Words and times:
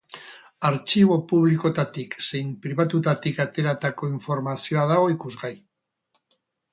Artxibo 0.67 1.17
publikotatik 1.31 2.15
zein 2.27 2.49
pribatutatik 2.63 3.41
ateratako 3.45 4.09
informazioa 4.15 4.87
dago 4.93 5.05
ikusgai. 5.17 5.53